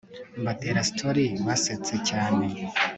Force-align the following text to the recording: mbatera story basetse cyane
mbatera 0.41 0.81
story 0.91 1.25
basetse 1.45 1.95
cyane 2.09 2.45